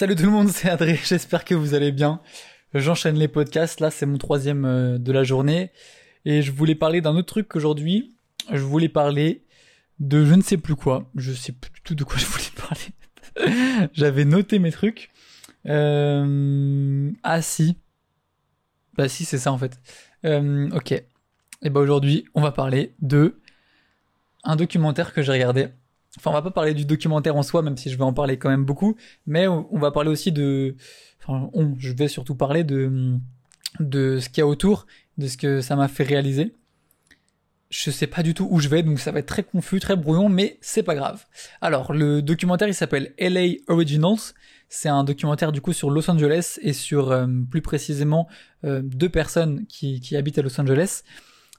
[0.00, 2.22] Salut tout le monde, c'est Adré, j'espère que vous allez bien.
[2.72, 5.72] J'enchaîne les podcasts, là c'est mon troisième euh, de la journée.
[6.24, 8.16] Et je voulais parler d'un autre truc aujourd'hui.
[8.50, 9.44] Je voulais parler
[9.98, 11.10] de je ne sais plus quoi.
[11.16, 12.44] Je sais plus du tout de quoi je voulais
[13.36, 13.90] parler.
[13.92, 15.10] J'avais noté mes trucs.
[15.66, 17.10] Euh...
[17.22, 17.76] Ah si.
[18.96, 19.78] Bah si, c'est ça en fait.
[20.24, 20.92] Euh, ok.
[20.92, 23.38] Et bah aujourd'hui, on va parler de
[24.44, 25.68] un documentaire que j'ai regardé
[26.18, 28.36] Enfin, on va pas parler du documentaire en soi, même si je vais en parler
[28.36, 30.74] quand même beaucoup, mais on va parler aussi de,
[31.22, 33.16] enfin, on, je vais surtout parler de,
[33.78, 34.86] de ce qu'il y a autour,
[35.18, 36.54] de ce que ça m'a fait réaliser.
[37.68, 39.94] Je sais pas du tout où je vais, donc ça va être très confus, très
[39.94, 41.24] brouillon, mais c'est pas grave.
[41.60, 44.34] Alors, le documentaire, il s'appelle LA Originals.
[44.68, 48.26] C'est un documentaire du coup sur Los Angeles et sur euh, plus précisément
[48.64, 51.02] euh, deux personnes qui, qui habitent à Los Angeles.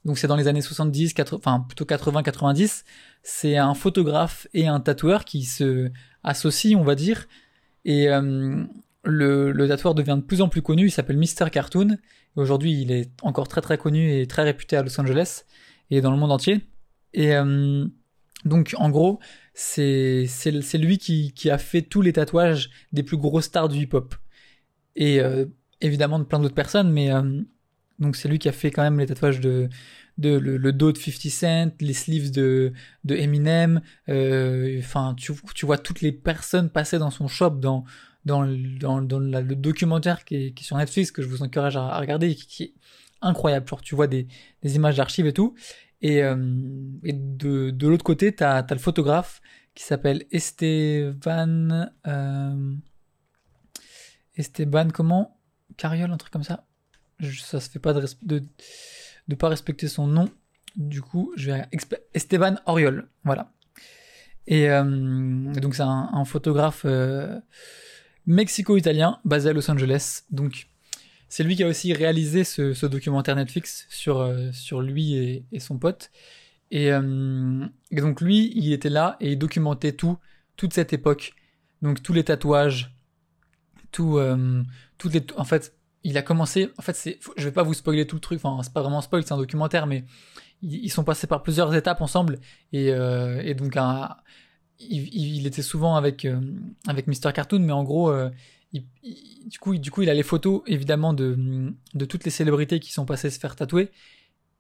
[0.05, 2.83] Donc c'est dans les années 70, 80, enfin plutôt 80-90
[3.23, 5.91] c'est un photographe et un tatoueur qui se
[6.23, 7.27] associent, on va dire.
[7.85, 8.63] Et euh,
[9.03, 10.87] le, tatoueur devient de plus en plus connu.
[10.87, 11.49] Il s'appelle Mr.
[11.51, 11.97] Cartoon.
[12.35, 15.43] Aujourd'hui, il est encore très très connu et très réputé à Los Angeles
[15.89, 16.61] et dans le monde entier.
[17.13, 17.85] Et euh,
[18.45, 19.19] donc, en gros,
[19.53, 20.27] c'est
[20.73, 24.15] lui qui, a fait tous les tatouages des plus grosses stars du hip-hop.
[24.95, 25.45] Et euh,
[25.81, 27.11] évidemment de plein d'autres personnes, mais
[28.01, 29.69] donc c'est lui qui a fait quand même les tatouages de
[30.17, 32.73] le, dos de 50 Cent, les sleeves de,
[33.09, 37.85] Eminem, euh, enfin tu, tu vois toutes les personnes passer dans son shop dans
[38.25, 42.63] le documentaire qui est, qui est, sur Netflix que je vous encourage à, regarder qui,
[42.63, 42.73] est
[43.21, 43.67] incroyable.
[43.67, 44.27] Genre tu vois des,
[44.63, 45.55] images d'archives et tout.
[46.01, 49.41] Et, euh, de, l'autre côté t'as as le photographe
[49.75, 52.75] qui s'appelle Esteban euh,
[54.35, 55.37] Esteban comment?
[55.77, 56.65] Cariol un truc comme ça?
[57.21, 58.43] Ça se fait pas de,
[59.27, 60.29] de pas respecter son nom.
[60.75, 61.67] Du coup, je vais
[62.13, 63.51] Esteban Oriol, voilà.
[64.47, 64.83] Et euh,
[65.53, 67.39] donc c'est un, photographe euh,
[68.25, 70.23] mexico-italien basé à Los Angeles.
[70.31, 70.67] Donc
[71.29, 75.77] c'est lui qui a aussi réalisé ce, documentaire Netflix sur euh, sur lui et, son
[75.77, 76.11] pote.
[76.71, 80.17] Et, et, donc lui, il était là et il documentait tout,
[80.55, 81.33] toute cette époque.
[81.81, 82.95] Donc tous les tatouages,
[83.91, 84.21] tout,
[84.97, 86.69] toutes les, en fait, il a commencé.
[86.77, 88.39] En fait, c'est, je vais pas vous spoiler tout le truc.
[88.43, 90.03] Enfin, c'est pas vraiment spoil, c'est un documentaire, mais
[90.61, 92.39] ils, sont passés par plusieurs étapes ensemble.
[92.73, 93.75] Et, euh, et donc,
[94.79, 96.39] il, était souvent avec euh,
[96.87, 98.29] avec Mr Cartoon, mais en gros, euh,
[98.73, 102.91] du coup, du coup, il a les photos évidemment de de toutes les célébrités qui
[102.91, 103.89] sont passées se faire tatouer.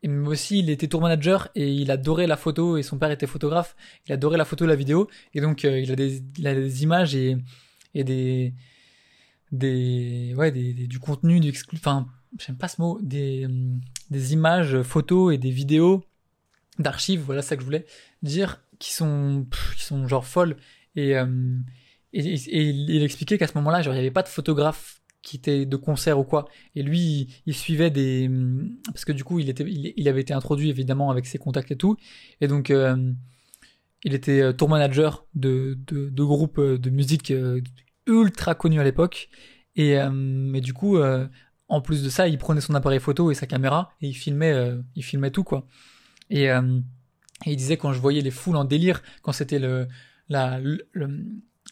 [0.03, 3.27] Mais aussi, il était tour manager et il adorait la photo et son père était
[3.27, 3.75] photographe.
[4.07, 6.83] Il adorait la photo, la vidéo et donc euh, il a des il a des
[6.83, 7.37] images et
[7.93, 8.53] et des
[9.51, 12.07] des ouais des, du contenu du enfin
[12.39, 13.47] j'aime pas ce mot des
[14.09, 16.03] des images photos et des vidéos
[16.79, 17.85] d'archives voilà ça que je voulais
[18.23, 19.45] dire qui sont
[19.77, 20.57] qui sont genre folles.
[20.95, 21.25] Et euh,
[22.13, 22.35] et,
[22.69, 25.77] il expliquait qu'à ce moment-là genre il y avait pas de photographe qui était de
[25.77, 26.45] concert ou quoi.
[26.75, 28.29] Et lui il, suivait des
[28.85, 31.77] parce que du coup il était il, avait été introduit évidemment avec ses contacts et
[31.77, 31.95] tout.
[32.41, 33.13] Et donc euh,
[34.03, 37.31] il était euh, tour manager de, de groupes de musique
[38.07, 39.29] ultra connu à l'époque.
[39.75, 41.27] Et euh, mais du coup, euh,
[41.67, 44.51] en plus de ça, il prenait son appareil photo et sa caméra et il filmait,
[44.51, 45.67] euh, il filmait tout quoi.
[46.29, 46.59] Et, et,
[47.45, 49.87] il disait quand je voyais les foules en délire, quand c'était le
[50.29, 50.59] la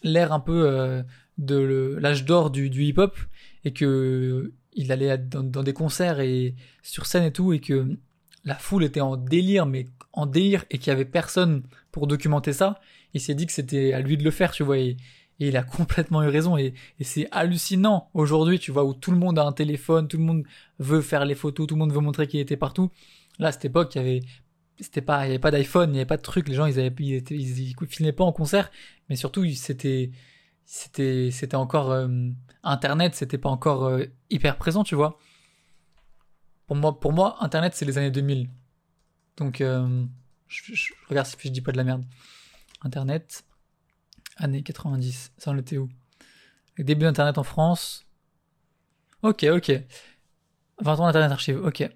[0.03, 1.03] l'air un peu
[1.37, 3.17] de l'âge d'or du, du hip-hop
[3.63, 7.97] et que il allait dans, dans, des concerts et sur scène et tout et que
[8.45, 12.53] la foule était en délire mais en délire et qu'il y avait personne pour documenter
[12.53, 12.79] ça
[13.13, 14.97] il s'est dit que c'était à lui de le faire tu vois et,
[15.39, 16.57] et il a complètement eu raison.
[16.57, 20.23] Et, c'est hallucinant aujourd'hui, tu vois, où tout le monde a un téléphone, tout le
[20.23, 20.43] monde
[20.79, 22.91] veut faire les photos, tout le monde veut montrer qu'il était partout.
[23.39, 24.21] Là, à cette époque, il y avait,
[24.79, 26.47] c'était pas, il y avait pas d'iPhone, il y avait pas de truc.
[26.47, 28.71] Les gens, ils avaient, ils, étaient, ils, filmaient pas en concert,
[29.09, 30.11] mais surtout, c'était,
[30.65, 32.07] c'était, c'était encore euh,
[32.63, 35.17] Internet, c'était pas encore euh, hyper présent, tu vois.
[36.67, 38.49] Pour moi, pour moi, Internet, c'est les années 2000.
[39.37, 40.05] Donc, euh,
[40.47, 42.03] je, je, regarde si je dis pas de la merde.
[42.81, 43.43] Internet,
[44.39, 45.33] Année 90.
[45.37, 45.89] Ça, on était où
[46.75, 48.05] Le début d'Internet en France.
[49.21, 49.71] Ok, ok.
[50.81, 51.89] 20 ans d'Internet archive, ok.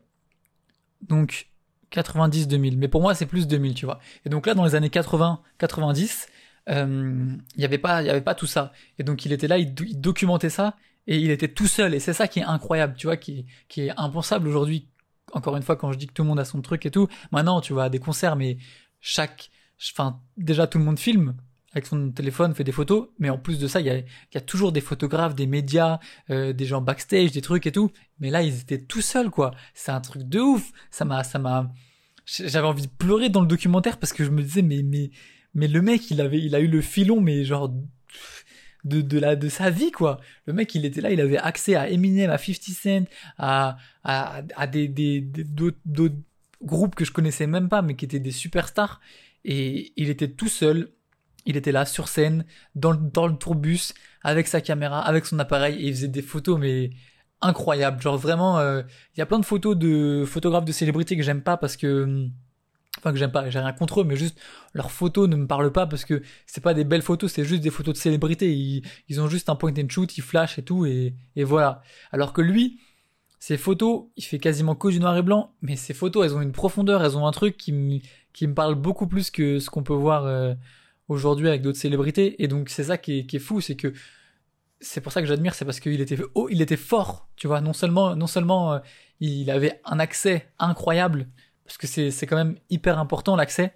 [1.02, 1.50] Donc,
[1.92, 2.78] 90-2000.
[2.78, 4.00] Mais pour moi, c'est plus 2000, tu vois.
[4.26, 6.28] Et donc là, dans les années 80-90,
[6.70, 8.74] euh, il n'y avait avait pas tout ça.
[9.00, 10.76] Et donc, il était là, il, documentait ça,
[11.08, 11.94] et il était tout seul.
[11.94, 14.90] Et c'est ça qui est incroyable, tu vois, qui, qui est impensable aujourd'hui.
[15.32, 17.08] Encore une fois, quand je dis que tout le monde a son truc et tout.
[17.32, 18.58] Maintenant, tu vois, des concerts, mais
[19.00, 19.50] chaque,
[19.94, 21.36] enfin, déjà tout le monde filme
[21.74, 24.38] avec son téléphone, fait des photos, mais en plus de ça, il y a, y
[24.38, 26.00] a toujours des photographes, des médias,
[26.30, 27.92] euh, des gens backstage, des trucs et tout.
[28.20, 29.52] Mais là, ils étaient tout seuls, quoi.
[29.74, 30.72] C'est un truc de ouf.
[30.92, 31.72] Ça m'a, ça m'a,
[32.26, 35.10] j'avais envie de pleurer dans le documentaire parce que je me disais, mais, mais,
[35.56, 37.74] mais le mec, il avait, il a eu le filon, mais genre,
[38.84, 40.20] de, de, la, de sa vie, quoi.
[40.46, 43.06] Le mec, il était là, il avait accès à Eminem, à 50 Cent,
[43.38, 46.16] à, à, à des, des, d'autres, d'autres
[46.62, 49.00] groupes que je connaissais même pas, mais qui étaient des superstars.
[49.46, 50.90] Et il était tout seul.
[51.46, 52.46] Il était là, sur scène,
[52.76, 53.94] dans, dans le tourbus,
[54.24, 56.92] avec sa caméra, avec son appareil, et il faisait des photos, mais
[57.44, 58.02] incroyables.
[58.02, 58.82] Genre vraiment, euh,
[59.16, 62.28] il y a plein de photos de photographes de célébrités que j'aime pas parce que
[63.00, 64.40] enfin que j'aime pas, j'ai rien contre eux, mais juste
[64.74, 67.62] leurs photos ne me parlent pas parce que c'est pas des belles photos, c'est juste
[67.62, 68.54] des photos de célébrités.
[69.10, 71.82] Ils, ont juste un point and shoot, ils flashent et tout, et, et voilà.
[72.12, 72.80] Alors que lui,
[73.40, 76.42] ses photos, il fait quasiment que du noir et blanc, mais ses photos, elles ont
[76.42, 78.00] une profondeur, elles ont un truc qui me,
[78.32, 80.54] qui me parle beaucoup plus que ce qu'on peut voir euh,
[81.14, 82.44] aujourd'hui avec d'autres célébrités.
[82.44, 83.94] Et donc c'est ça qui est, fou, c'est que
[84.80, 87.62] c'est pour ça que j'admire, c'est parce qu'il était oh, il était fort, tu vois.
[87.62, 88.80] Non seulement, non seulement euh,
[89.20, 91.30] il avait un accès incroyable
[91.66, 93.74] parce que c'est, c'est quand même hyper important l'accès,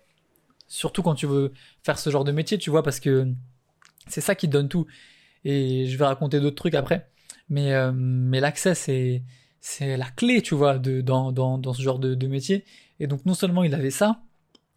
[0.67, 1.53] surtout quand tu veux
[1.83, 3.27] faire ce genre de métier, tu vois, parce que
[4.07, 4.85] c'est ça qui te donne tout.
[5.45, 7.09] Et je vais raconter d'autres trucs après,
[7.49, 9.23] mais, euh, mais l'accès, c'est,
[9.61, 12.65] c'est la clé, tu vois, de, dans, dans, dans ce genre de, de métier.
[12.99, 14.21] Et donc non seulement il avait ça,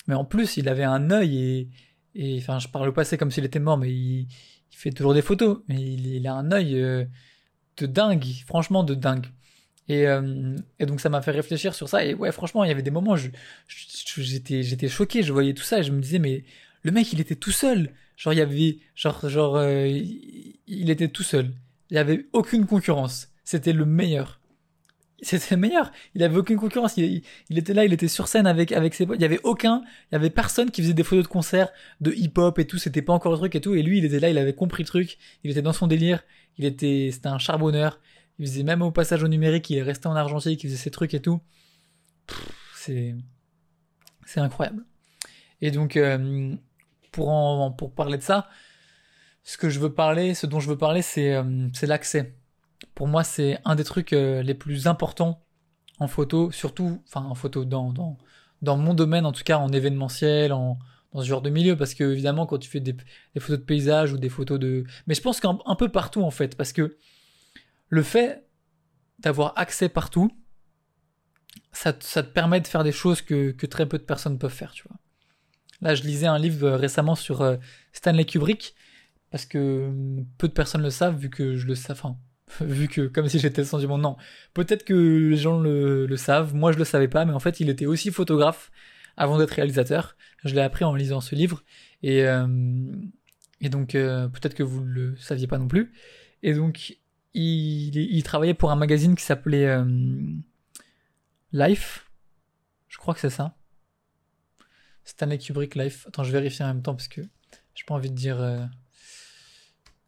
[0.07, 1.69] mais en plus il avait un œil et,
[2.15, 4.27] et enfin je parle au passé comme s'il était mort, mais il,
[4.73, 7.05] il fait toujours des photos, mais il, il a un œil euh,
[7.77, 9.27] de dingue, franchement de dingue.
[9.89, 12.05] Et, euh, et, donc ça m'a fait réfléchir sur ça.
[12.05, 15.25] Et ouais, franchement, il y avait des moments, j'étais, j'étais, choqué.
[15.25, 16.45] Je voyais tout ça et je me disais, mais
[16.83, 17.91] le mec, il était tout seul.
[18.17, 21.53] Genre, il y avait, genre, genre, euh, il était tout seul.
[21.91, 23.29] Il y avait aucune concurrence.
[23.43, 24.40] C'était le meilleur.
[25.23, 25.93] C'était le meilleur.
[26.15, 26.97] Il avait aucune concurrence.
[26.97, 29.17] Il, était là, il était sur scène avec avec ses potes.
[29.19, 31.69] Il y avait aucun, il y avait personne qui faisait des photos de concert,
[32.01, 32.79] de hip-hop et tout.
[32.79, 33.75] C'était pas encore le truc et tout.
[33.75, 35.19] Et lui, il était là, il avait compris le truc.
[35.45, 36.23] Il était dans son délire.
[36.57, 38.01] Il était, c'était un charbonneur.
[38.39, 40.91] Il faisait même au passage au numérique, il est resté en argentique, il faisait ses
[40.91, 41.41] trucs et tout.
[42.75, 43.15] C'est
[44.25, 44.85] c'est incroyable.
[45.61, 46.55] Et donc euh,
[47.13, 48.49] pour en, pour parler de ça,
[49.43, 52.35] ce que je veux parler, ce dont je veux parler, c'est euh, c'est l'accès.
[52.95, 55.43] Pour moi, c'est un des trucs euh, les plus importants
[55.99, 58.17] en photo, surtout, enfin en photo dans
[58.77, 60.79] mon domaine en tout cas en événementiel, en
[61.13, 61.77] dans ce genre de milieu.
[61.77, 62.97] Parce que évidemment quand tu fais des,
[63.39, 66.57] photos de paysage ou des photos de mais je pense qu'un peu partout en fait.
[66.57, 66.97] Parce que
[67.89, 68.47] le fait
[69.19, 70.31] d'avoir accès partout,
[71.73, 74.85] ça, te permet de faire des choses que, très peu de personnes peuvent faire, tu
[74.89, 74.97] vois.
[75.83, 77.57] Là, je lisais un livre euh, récemment sur euh,
[77.93, 78.75] Stanley Kubrick,
[79.31, 79.91] parce que
[80.37, 82.19] peu de personnes le savent, vu que je le sais, enfin,
[82.61, 84.17] vu que, comme si j'étais monde, non.
[84.55, 84.95] Peut-être que
[85.31, 88.11] les gens le, savent, moi je le savais pas, mais en fait, il était aussi
[88.11, 88.71] photographe
[89.17, 90.17] avant d'être réalisateur.
[90.45, 91.63] Je l'ai appris en lisant ce livre,
[92.03, 92.47] et, euh,
[93.61, 95.93] et donc, peut-être que vous le saviez pas non plus.
[96.43, 96.99] Et donc,
[97.35, 99.85] il, travaillait pour un magazine qui s'appelait euh,
[101.53, 102.11] Life.
[102.89, 103.57] Je crois que c'est ça.
[105.05, 106.07] Stanley Kubrick Life.
[106.07, 107.21] Attends, je vérifie en même temps parce que
[107.75, 108.65] j'ai pas envie de dire euh,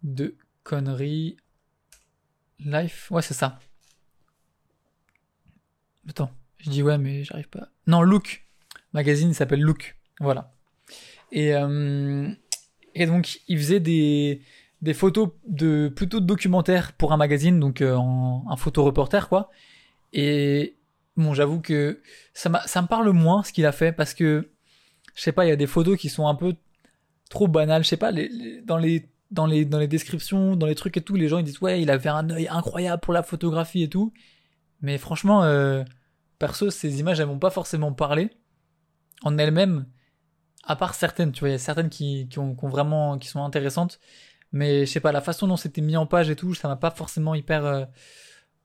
[0.03, 1.37] de conneries.
[2.61, 3.11] Life.
[3.11, 3.59] Ouais, c'est ça.
[6.09, 7.69] Attends, je dis ouais, mais j'arrive pas.
[7.87, 8.45] Non, Look.
[8.93, 9.97] Magazine s'appelle Look.
[10.21, 10.53] Voilà.
[11.31, 12.29] Et, euh,
[12.95, 14.43] et donc, il faisait des,
[14.83, 19.51] des photos de plutôt de documentaires pour un magazine, donc euh, en, un photoreporter quoi.
[20.13, 20.77] Et
[21.17, 22.03] bon, j'avoue que
[22.35, 24.51] ça, ça me parle moins ce qu'il a fait parce que
[25.15, 26.55] je sais pas, il y a des photos qui sont un peu
[27.31, 27.85] trop banales.
[27.85, 28.13] Je sais pas,
[28.65, 31.45] dans les dans les dans les descriptions, dans les trucs et tout, les gens ils
[31.45, 34.13] disent ouais, il avait un œil incroyable pour la photographie et tout.
[34.83, 35.85] Mais franchement, euh,
[36.39, 38.31] perso, ces images elles m'ont pas forcément parlé
[39.23, 39.87] en elles-mêmes.
[40.65, 43.19] À part certaines, tu vois, il y a certaines qui, qui, ont, qui ont vraiment
[43.19, 43.99] qui sont intéressantes
[44.53, 46.77] mais je sais pas la façon dont c'était mis en page et tout ça m'a
[46.77, 47.85] pas forcément hyper euh,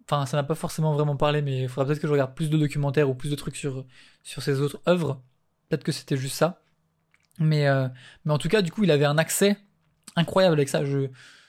[0.04, 2.50] enfin ça m'a pas forcément vraiment parlé mais il faudra peut-être que je regarde plus
[2.50, 3.86] de documentaires ou plus de trucs sur
[4.24, 5.24] sur ses autres œuvres
[5.70, 6.62] peut-être que c'était juste ça
[7.40, 7.88] mais euh,
[8.26, 9.58] mais en tout cas du coup il avait un accès
[10.18, 11.08] incroyable avec ça je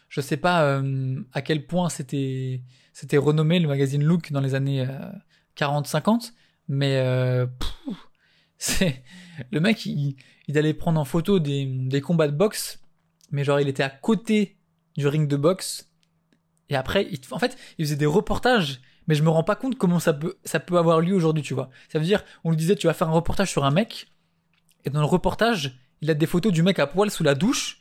[0.08, 4.54] je sais pas euh, à quel point c'était c'était renommé le magazine Look dans les
[4.54, 4.87] années
[5.56, 6.32] 40 50
[6.68, 7.02] mais
[8.58, 9.02] c'est
[9.50, 12.80] le mec il, il allait prendre en photo des des combats de boxe
[13.30, 14.58] mais genre il était à côté
[14.98, 15.90] du ring de boxe.
[16.68, 20.00] Et après, en fait, il faisait des reportages, mais je me rends pas compte comment
[20.00, 21.70] ça peut, ça peut avoir lieu aujourd'hui, tu vois.
[21.88, 24.12] Ça veut dire, on lui disait, tu vas faire un reportage sur un mec,
[24.84, 27.80] et dans le reportage, il a des photos du mec à poil sous la douche,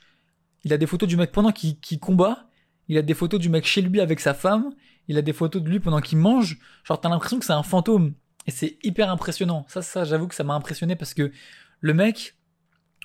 [0.67, 2.49] il a des photos du mec pendant qu'il combat,
[2.89, 4.71] il a des photos du mec chez lui avec sa femme,
[5.07, 6.59] il a des photos de lui pendant qu'il mange.
[6.83, 8.13] Genre, t'as l'impression que c'est un fantôme.
[8.45, 9.65] Et c'est hyper impressionnant.
[9.69, 11.31] Ça, j'avoue que ça m'a impressionné parce que
[11.79, 12.35] le mec,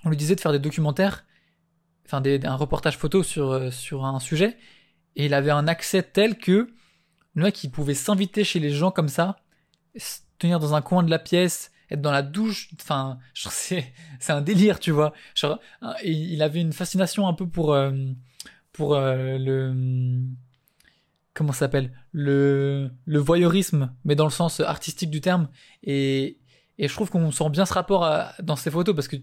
[0.05, 1.25] on lui disait de faire des documentaires
[2.05, 4.57] enfin des, un reportage photo sur euh, sur un sujet
[5.15, 6.75] et il avait un accès tel que
[7.35, 9.37] le mec il pouvait s'inviter chez les gens comme ça,
[9.97, 13.93] se tenir dans un coin de la pièce, être dans la douche, enfin c'est
[14.29, 15.13] un délire tu vois.
[15.35, 15.59] Genre,
[16.05, 17.93] il avait une fascination un peu pour euh,
[18.73, 20.23] pour euh, le
[21.35, 21.93] comment s'appelle?
[22.13, 25.49] Le voyeurisme, mais dans le sens artistique du terme.
[25.83, 26.39] Et
[26.79, 29.17] je trouve qu'on sent bien ce rapport dans ces photos parce que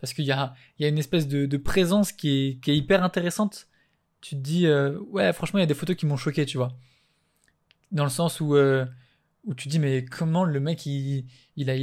[0.00, 3.68] parce qu'il y a il y a une espèce de, présence qui est hyper intéressante.
[4.20, 6.56] Tu te dis euh, ouais franchement il y a des photos qui m'ont choqué tu
[6.56, 6.76] vois
[7.92, 8.56] dans le sens où
[9.46, 11.24] où tu dis mais comment le mec il,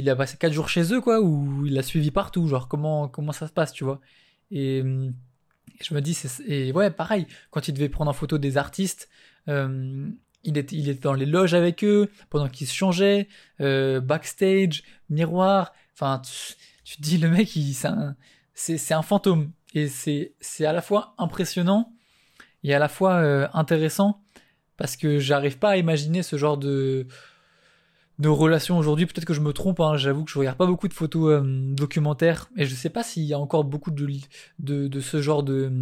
[0.08, 3.32] a passé quatre jours chez eux quoi ou il a suivi partout genre comment comment
[3.32, 4.00] ça se passe tu vois.
[4.50, 4.82] Et,
[5.82, 9.08] je me dis c'est et ouais pareil quand il devait prendre en photo des artistes
[9.48, 10.08] euh,
[10.44, 13.28] il était dans les loges avec eux pendant qu'ils se changeaient
[13.60, 16.22] euh, backstage miroir enfin
[16.84, 17.50] tu, dis le mec
[18.54, 19.50] c'est un fantôme.
[19.74, 21.92] Et c'est c'est à la fois impressionnant
[22.62, 24.22] et à la fois euh, intéressant
[24.76, 27.08] parce que j'arrive pas à imaginer ce genre de
[28.18, 29.06] de relations aujourd'hui.
[29.06, 29.96] Peut-être que je me trompe, hein.
[29.96, 33.24] j'avoue que je regarde pas beaucoup de photos euh, documentaires et je sais pas s'il
[33.24, 34.06] y a encore beaucoup de,
[34.58, 35.72] de, de ce genre de,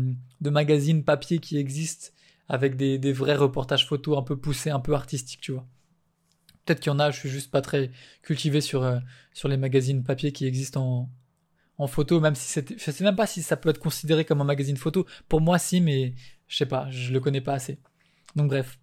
[0.41, 2.09] de magazines papier qui existent
[2.49, 5.67] avec des, des vrais reportages photos un peu poussés, un peu artistiques, tu vois.
[6.65, 7.91] Peut-être qu'il y en a, je suis juste pas très
[8.23, 8.99] cultivé sur, euh,
[9.33, 11.11] sur les magazines papier qui existent en,
[11.79, 14.41] en photo, même si c'était, je sais même pas si ça peut être considéré comme
[14.41, 15.07] un magazine photo.
[15.29, 16.15] Pour moi, si, mais
[16.47, 17.79] je sais pas, je le connais pas assez.
[18.37, 18.79] Donc bref.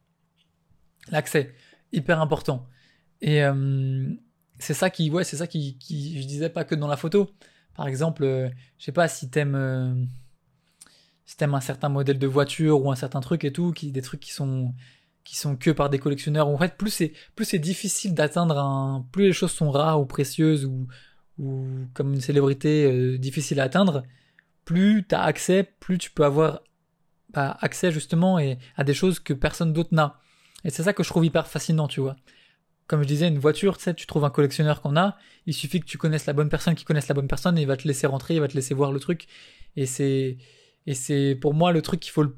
[1.09, 1.55] L'accès,
[1.91, 2.67] hyper important.
[3.21, 4.07] Et euh,
[4.59, 7.29] c'est ça qui, ouais, c'est ça qui, qui, je disais pas que dans la photo.
[7.75, 9.93] Par exemple, euh, je sais pas si t'aimes, euh,
[11.25, 14.01] si t'aimes un certain modèle de voiture ou un certain truc et tout, qui, des
[14.01, 14.73] trucs qui sont,
[15.23, 16.47] qui sont que par des collectionneurs.
[16.47, 20.05] En fait, plus c'est, plus c'est difficile d'atteindre un, plus les choses sont rares ou
[20.05, 20.87] précieuses ou,
[21.37, 24.03] ou comme une célébrité difficile à atteindre,
[24.65, 26.61] plus t'as accès, plus tu peux avoir
[27.33, 30.19] bah, accès justement et à des choses que personne d'autre n'a.
[30.65, 32.17] Et c'est ça que je trouve hyper fascinant, tu vois
[32.89, 35.15] comme je disais, une voiture, tu sais, tu trouves un collectionneur qu'on a,
[35.45, 37.67] il suffit que tu connaisses la bonne personne qui connaisse la bonne personne et il
[37.67, 39.27] va te laisser rentrer, il va te laisser voir le truc.
[39.75, 40.37] Et c'est,
[40.87, 42.35] et c'est pour moi le truc qu'il faut le,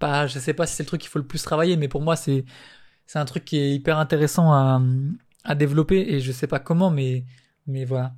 [0.00, 2.02] pas, je sais pas si c'est le truc qu'il faut le plus travailler, mais pour
[2.02, 2.44] moi c'est,
[3.06, 4.82] c'est un truc qui est hyper intéressant à,
[5.44, 7.24] à développer et je sais pas comment, mais,
[7.68, 8.16] mais voilà.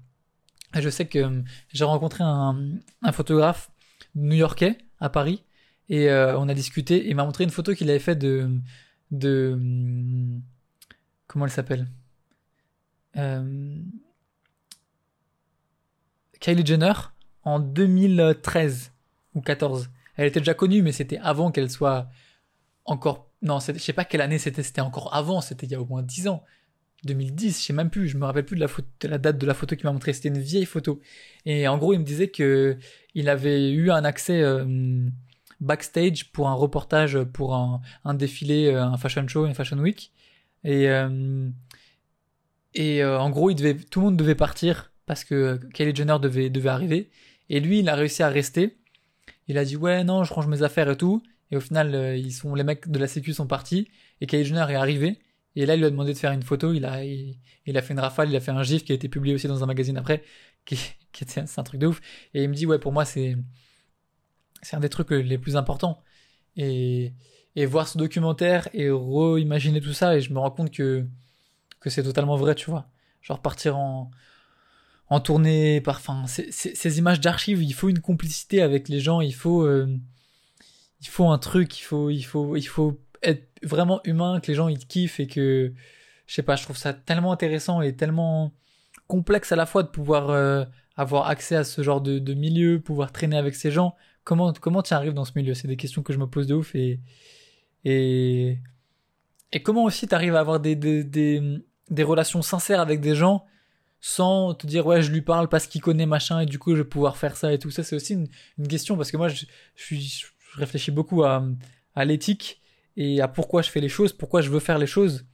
[0.75, 3.71] Je sais que euh, j'ai rencontré un, un photographe
[4.15, 5.45] new-yorkais à Paris
[5.91, 8.49] et euh, on a discuté et il m'a montré une photo qu'il avait fait de,
[9.11, 9.59] de,
[11.31, 11.87] Comment elle s'appelle
[13.17, 13.77] euh,
[16.41, 16.93] Kylie Jenner
[17.45, 18.91] en 2013
[19.37, 19.91] ou 14.
[20.17, 22.09] Elle était déjà connue, mais c'était avant qu'elle soit
[22.85, 23.31] encore.
[23.43, 24.65] Non, je sais pas quelle année c'était.
[24.65, 25.41] C'était encore avant.
[25.41, 26.43] C'était il y a au moins 10 ans.
[27.05, 28.09] 2010, je sais même plus.
[28.09, 28.67] Je me rappelle plus de
[29.07, 30.13] la, date de la photo qu'il m'a montré.
[30.13, 31.01] C'était une vieille photo.
[31.47, 32.77] Et en gros, il me disait que
[33.15, 35.07] il avait eu un accès euh,
[35.61, 40.11] backstage pour un reportage pour un, un défilé, euh, un fashion show, une fashion week.
[40.65, 41.49] Et, euh,
[42.75, 46.19] et euh, en gros, il devait, tout le monde devait partir parce que Kylie Jenner
[46.21, 47.11] devait, devait arriver.
[47.49, 48.79] Et lui, il a réussi à rester.
[49.49, 51.23] Il a dit ouais non, je range mes affaires et tout.
[51.51, 53.89] Et au final, euh, ils sont les mecs de la Sécu sont partis
[54.21, 55.19] et Kylie Jenner est arrivé.
[55.57, 56.73] Et là, il lui a demandé de faire une photo.
[56.73, 58.31] Il a, il, a fait une rafale.
[58.31, 60.23] Il a fait un gif qui a été publié aussi dans un magazine après,
[60.65, 60.77] qui,
[61.13, 62.01] qui était c'est un truc de ouf.
[62.35, 63.37] Et il me dit ouais pour moi c'est
[64.63, 66.03] c'est un des trucs les plus importants.
[66.57, 67.13] Et
[67.57, 71.07] et voir ce documentaire et re-imaginer tout ça et je me rends compte que
[71.81, 72.89] que c'est totalement vrai, tu vois.
[73.23, 74.11] Genre partir en
[75.09, 79.35] en tournée par enfin ces images d'archives, il faut une complicité avec les gens, il
[79.35, 79.99] faut euh,
[81.01, 84.55] il faut un truc, il faut il faut il faut être vraiment humain, que les
[84.55, 85.73] gens ils kiffent et que
[86.27, 88.53] je sais pas, je trouve ça tellement intéressant et tellement
[89.09, 90.65] complexe à la fois de pouvoir euh,
[90.97, 93.97] avoir accès à ce genre de, de milieu, pouvoir traîner avec ces gens.
[94.23, 95.55] Comment comment tu arrives dans ce milieu?
[95.55, 97.01] C'est des questions que je me pose de ouf et
[97.85, 98.59] et,
[99.63, 103.45] comment aussi t'arrives à avoir des, des, relations sincères avec des gens
[104.01, 106.83] sans te dire ouais je lui parle parce qu'il connaît machin et du coup je
[106.83, 109.45] vais pouvoir faire ça et tout ça c'est aussi une, question parce que moi je,
[109.75, 111.45] je, suis, réfléchis beaucoup à,
[111.97, 112.61] l'éthique
[112.97, 115.27] et à pourquoi je fais les choses, pourquoi je veux faire les choses.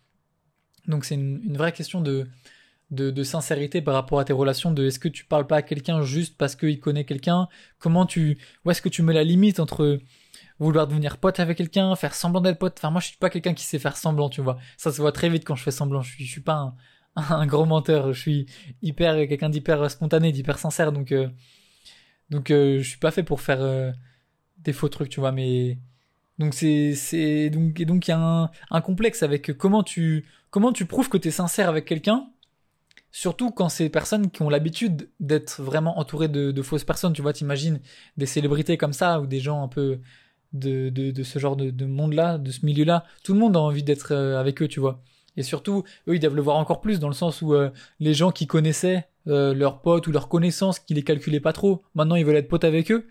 [0.88, 2.28] Donc c'est une, une, vraie question de,
[2.90, 5.62] de, de, sincérité par rapport à tes relations, de est-ce que tu parles pas à
[5.62, 7.48] quelqu'un juste parce qu'il connaît quelqu'un,
[7.78, 10.00] comment tu, où est-ce que tu mets la limite entre
[10.58, 12.74] vouloir devenir pote avec quelqu'un, faire semblant d'être pote.
[12.78, 14.58] Enfin, moi, je suis pas quelqu'un qui sait faire semblant, tu vois.
[14.76, 16.02] Ça se voit très vite quand je fais semblant.
[16.02, 16.74] Je suis, je suis pas
[17.16, 18.12] un, un gros menteur.
[18.12, 18.46] Je suis
[18.82, 20.92] hyper, quelqu'un d'hyper spontané, d'hyper sincère.
[20.92, 21.28] Donc, euh,
[22.30, 23.92] donc, euh, je suis pas fait pour faire euh,
[24.58, 25.32] des faux trucs, tu vois.
[25.32, 25.78] Mais
[26.38, 30.26] donc c'est, c'est donc et donc il y a un, un complexe avec comment tu,
[30.50, 32.28] comment tu prouves que tu es sincère avec quelqu'un.
[33.12, 37.22] Surtout quand c'est personnes qui ont l'habitude d'être vraiment entourées de, de fausses personnes, tu
[37.22, 37.80] vois, t'imagines
[38.18, 40.00] des célébrités comme ça ou des gens un peu
[40.58, 43.04] de, ce genre de, de monde-là, de ce milieu-là.
[43.24, 45.02] Tout le monde a envie d'être euh, avec eux, tu vois.
[45.36, 47.70] Et surtout, eux, ils doivent le voir encore plus dans le sens où euh,
[48.00, 51.82] les gens qui connaissaient euh, leurs potes ou leurs connaissances, qui les calculaient pas trop,
[51.94, 53.06] maintenant ils veulent être potes avec eux.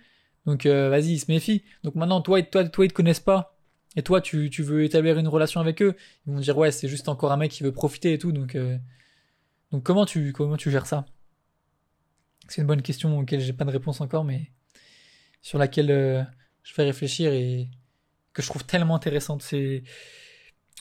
[0.45, 1.63] Donc vas-y, ils se méfient.
[1.83, 3.57] Donc maintenant, toi, toi, toi, ils te connaissent pas.
[3.95, 5.95] Et toi, tu, veux établir une relation avec eux.
[6.27, 8.31] Ils vont dire ouais, c'est juste encore un mec qui veut profiter et tout.
[8.31, 8.55] Donc,
[9.71, 11.07] donc comment tu, comment tu gères ça?
[12.47, 14.51] C'est une bonne question auquel j'ai pas de réponse encore, mais
[15.41, 16.27] sur laquelle
[16.65, 17.69] je fais réfléchir et
[18.33, 19.41] que je trouve tellement intéressante.
[19.41, 19.83] C'est,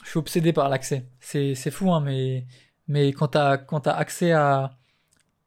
[0.03, 1.07] je suis obsédé par l'accès.
[1.21, 2.45] C'est, c'est fou, hein, mais,
[2.87, 4.77] mais quand t'as, quand t'as accès à,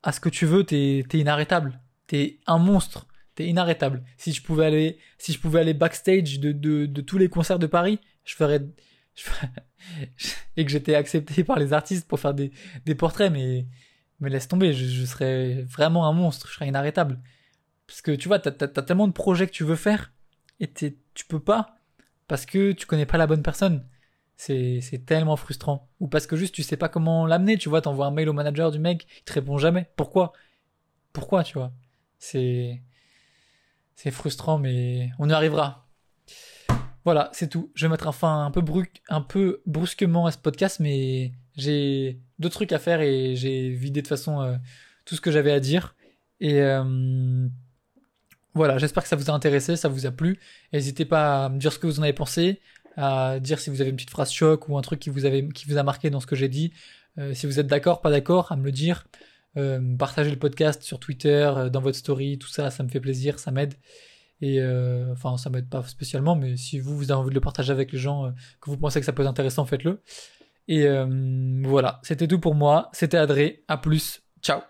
[0.02, 1.80] à ce que tu veux, t'es, t'es inarrêtable.
[2.06, 3.06] T'es un monstre.
[3.34, 4.04] T'es inarrêtable.
[4.16, 7.58] Si je pouvais aller, si je pouvais aller backstage de, de, de tous les concerts
[7.58, 8.60] de Paris, je ferais,
[9.14, 9.50] je ferais
[10.56, 12.52] et que j'étais accepté par les artistes pour faire des,
[12.86, 13.66] des portraits, mais,
[14.20, 17.20] mais laisse tomber, je, serais vraiment un monstre, je serais inarrêtable.
[17.86, 20.12] Parce que tu vois, t'as, t'as, tellement de projets que tu veux faire,
[20.60, 21.78] et tu peux pas,
[22.26, 23.86] parce que tu connais pas la bonne personne.
[24.36, 25.88] C'est, tellement frustrant.
[25.98, 28.32] Ou parce que juste tu sais pas comment l'amener, tu vois, t'envoies un mail au
[28.32, 29.90] manager du mec, il te répond jamais.
[29.96, 30.32] Pourquoi?
[31.12, 31.72] Pourquoi, tu vois?
[32.18, 32.80] C'est,
[33.96, 35.88] c'est frustrant, mais on y arrivera.
[37.04, 37.72] Voilà, c'est tout.
[37.74, 38.62] Je vais mettre un fin un peu,
[39.08, 44.02] un peu brusquement à ce podcast, mais j'ai d'autres trucs à faire et j'ai vidé
[44.02, 44.56] de façon euh,
[45.04, 45.96] tout ce que j'avais à dire.
[46.40, 47.48] Et euh,
[48.58, 50.38] voilà, j'espère que ça vous a intéressé, ça vous a plu.
[50.72, 52.60] N'hésitez pas à me dire ce que vous en avez pensé,
[52.96, 55.82] à dire si vous avez une petite phrase choc ou un truc qui vous, a
[55.82, 56.72] marqué dans ce que j'ai dit.
[57.18, 59.06] Euh, si vous êtes d'accord, pas d'accord, à me le dire.
[59.56, 63.00] Euh, partagez le podcast sur Twitter, euh, dans votre story, tout ça, ça me fait
[63.00, 63.74] plaisir, ça m'aide.
[64.40, 64.62] Et
[65.10, 67.90] enfin, ça m'aide pas spécialement, mais si vous, vous avez envie de le partager avec
[67.90, 70.00] les gens, que vous pensez que ça peut être intéressant, faites-le.
[70.68, 70.86] Et
[71.64, 72.88] voilà, c'était tout pour moi.
[72.92, 73.64] C'était Adré.
[73.66, 74.22] À plus.
[74.40, 74.60] Ciao.